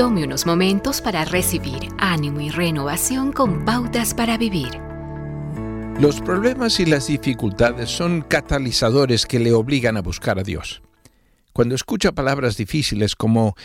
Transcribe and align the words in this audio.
Tome 0.00 0.24
unos 0.24 0.46
momentos 0.46 1.02
para 1.02 1.26
recibir 1.26 1.90
ánimo 1.98 2.40
y 2.40 2.48
renovación 2.48 3.32
con 3.32 3.66
pautas 3.66 4.14
para 4.14 4.38
vivir. 4.38 4.70
Los 6.00 6.22
problemas 6.22 6.80
y 6.80 6.86
las 6.86 7.08
dificultades 7.08 7.90
son 7.90 8.22
catalizadores 8.22 9.26
que 9.26 9.38
le 9.38 9.52
obligan 9.52 9.98
a 9.98 10.00
buscar 10.00 10.38
a 10.38 10.42
Dios. 10.42 10.80
Cuando 11.52 11.74
escucha 11.74 12.12
palabras 12.12 12.56
difíciles 12.56 13.14
como 13.14 13.56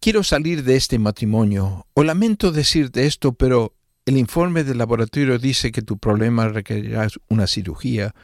quiero 0.00 0.22
salir 0.22 0.64
de 0.64 0.76
este 0.76 0.98
matrimonio 0.98 1.86
o 1.94 2.04
lamento 2.04 2.52
decirte 2.52 3.06
esto, 3.06 3.32
pero 3.32 3.72
el 4.04 4.18
informe 4.18 4.64
del 4.64 4.76
laboratorio 4.76 5.38
dice 5.38 5.72
que 5.72 5.80
tu 5.80 5.96
problema 5.96 6.46
requerirá 6.48 7.08
una 7.30 7.46
cirugía, 7.46 8.14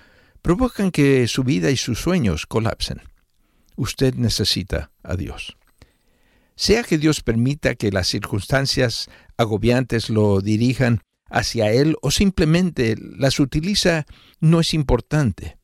provocan 0.43 0.91
que 0.91 1.27
su 1.27 1.43
vida 1.43 1.70
y 1.70 1.79
sus 1.79 2.00
sueños 2.00 2.45
colapsen. 2.45 3.00
Usted 3.77 4.14
necesita 4.16 4.91
a 5.02 5.16
Dios. 5.16 5.57
Sea 6.57 6.83
que 6.83 6.99
Dios 6.99 7.21
permita 7.21 7.75
que 7.75 7.93
las 7.93 8.09
circunstancias 8.09 9.09
agobiantes 9.37 10.09
lo 10.09 10.41
dirijan 10.41 11.01
hacia 11.29 11.71
Él 11.71 11.96
o 12.01 12.11
simplemente 12.11 12.96
las 12.99 13.39
utiliza, 13.41 14.07
no 14.41 14.61
es 14.61 14.73
importante. 14.73 15.59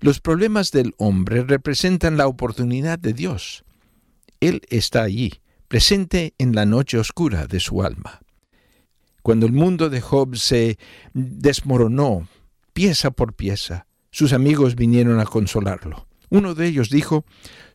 Los 0.00 0.20
problemas 0.20 0.70
del 0.70 0.94
hombre 0.98 1.42
representan 1.42 2.16
la 2.16 2.28
oportunidad 2.28 2.98
de 2.98 3.12
Dios. 3.12 3.64
Él 4.38 4.62
está 4.68 5.02
allí, 5.02 5.40
presente 5.68 6.34
en 6.38 6.54
la 6.54 6.64
noche 6.64 6.98
oscura 6.98 7.46
de 7.46 7.60
su 7.60 7.82
alma. 7.82 8.20
Cuando 9.22 9.46
el 9.46 9.52
mundo 9.52 9.90
de 9.90 10.00
Job 10.00 10.36
se 10.36 10.78
desmoronó 11.12 12.28
pieza 12.72 13.10
por 13.10 13.34
pieza, 13.34 13.86
sus 14.10 14.32
amigos 14.32 14.76
vinieron 14.76 15.20
a 15.20 15.24
consolarlo. 15.24 16.06
Uno 16.30 16.54
de 16.54 16.66
ellos 16.66 16.90
dijo, 16.90 17.24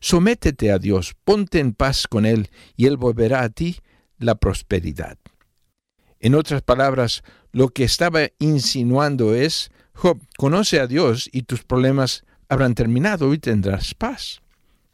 Sométete 0.00 0.72
a 0.72 0.78
Dios, 0.78 1.14
ponte 1.24 1.60
en 1.60 1.72
paz 1.72 2.06
con 2.08 2.26
Él, 2.26 2.48
y 2.74 2.86
Él 2.86 2.96
volverá 2.96 3.42
a 3.42 3.50
ti 3.50 3.80
la 4.18 4.34
prosperidad. 4.34 5.18
En 6.18 6.34
otras 6.34 6.62
palabras, 6.62 7.22
lo 7.52 7.68
que 7.68 7.84
estaba 7.84 8.28
insinuando 8.38 9.34
es, 9.34 9.70
Job, 9.92 10.20
conoce 10.36 10.80
a 10.80 10.86
Dios 10.86 11.28
y 11.32 11.42
tus 11.42 11.62
problemas 11.64 12.24
habrán 12.48 12.74
terminado 12.74 13.32
y 13.34 13.38
tendrás 13.38 13.94
paz. 13.94 14.40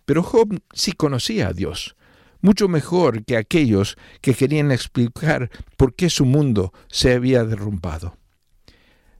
Pero 0.04 0.22
Job 0.22 0.60
sí 0.72 0.92
conocía 0.92 1.48
a 1.48 1.52
Dios, 1.52 1.96
mucho 2.40 2.68
mejor 2.68 3.24
que 3.24 3.36
aquellos 3.36 3.96
que 4.20 4.34
querían 4.34 4.72
explicar 4.72 5.50
por 5.76 5.94
qué 5.94 6.10
su 6.10 6.24
mundo 6.24 6.72
se 6.88 7.12
había 7.12 7.44
derrumbado. 7.44 8.16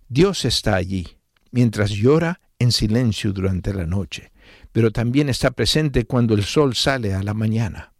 Dios 0.08 0.44
está 0.44 0.74
allí, 0.74 1.16
mientras 1.52 1.90
llora 1.90 2.40
en 2.62 2.72
silencio 2.72 3.32
durante 3.32 3.74
la 3.74 3.86
noche, 3.86 4.32
pero 4.72 4.90
también 4.90 5.28
está 5.28 5.50
presente 5.50 6.06
cuando 6.06 6.34
el 6.34 6.44
sol 6.44 6.74
sale 6.74 7.14
a 7.14 7.22
la 7.22 7.34
mañana. 7.34 7.92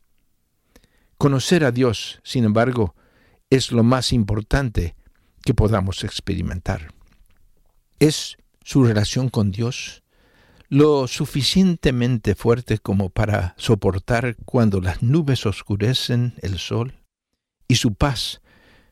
Conocer 1.19 1.65
a 1.65 1.73
Dios, 1.73 2.21
sin 2.25 2.45
embargo, 2.45 2.95
es 3.51 3.73
lo 3.73 3.83
más 3.83 4.13
importante 4.13 4.97
que 5.45 5.55
podamos 5.55 6.05
experimentar. 6.05 6.93
Es 7.99 8.37
su 8.65 8.85
relación 8.85 9.29
con 9.29 9.51
Dios 9.51 10.03
lo 10.69 11.07
suficientemente 11.07 12.35
fuerte 12.35 12.79
como 12.79 13.11
para 13.11 13.55
soportar 13.59 14.37
cuando 14.47 14.81
las 14.81 15.03
nubes 15.03 15.45
oscurecen 15.45 16.35
el 16.41 16.59
sol 16.59 16.95
y 17.69 17.75
su 17.75 17.95
paz 17.95 18.41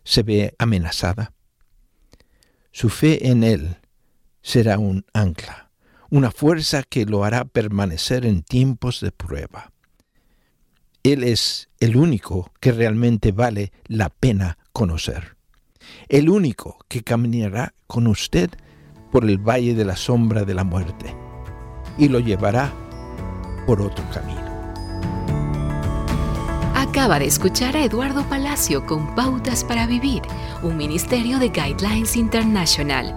se 0.05 0.23
ve 0.23 0.55
amenazada. 0.59 1.33
Su 2.71 2.91
fe 2.91 3.29
en 3.29 3.45
Él 3.45 3.80
será 4.43 4.79
un 4.79 5.05
ancla, 5.13 5.71
una 6.11 6.31
fuerza 6.31 6.83
que 6.83 7.07
lo 7.07 7.25
hará 7.25 7.45
permanecer 7.45 8.27
en 8.27 8.43
tiempos 8.43 9.01
de 9.01 9.13
prueba. 9.13 9.73
Él 11.03 11.25
es 11.25 11.69
el 11.81 11.97
único 11.97 12.53
que 12.61 12.73
realmente 12.73 13.33
vale 13.33 13.73
la 13.87 14.11
pena 14.11 14.59
conocer, 14.73 15.37
el 16.09 16.29
único 16.29 16.79
que 16.89 17.03
caminará 17.03 17.75
con 17.87 18.07
usted 18.07 18.51
por 19.11 19.25
el 19.25 19.39
valle 19.39 19.75
de 19.75 19.85
la 19.85 19.97
sombra 19.97 20.45
de 20.45 20.55
la 20.55 20.65
muerte 20.65 21.15
y 21.99 22.09
lo 22.09 22.21
llevará 22.21 22.73
por 23.67 23.81
otro 23.81 24.05
camino. 24.11 24.51
Acaba 26.75 27.19
de 27.19 27.27
escuchar 27.27 27.77
a 27.77 27.85
Eduardo 27.85 28.25
Palacio 28.29 28.85
con 28.85 29.15
Pautas 29.15 29.65
para 29.65 29.87
Vivir, 29.87 30.23
un 30.63 30.77
ministerio 30.77 31.39
de 31.39 31.49
Guidelines 31.49 32.17
International. 32.17 33.17